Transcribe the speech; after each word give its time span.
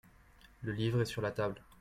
Le 0.63 0.71
livre 0.71 1.01
est 1.01 1.05
sur 1.05 1.21
la 1.21 1.29
table. 1.29 1.61